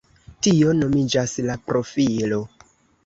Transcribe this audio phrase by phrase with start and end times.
[0.47, 2.41] Tio nomiĝas la profilo.